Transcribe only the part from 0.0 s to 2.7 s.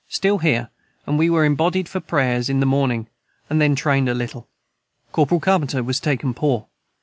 Stil hear and we were imbodied for prayers in the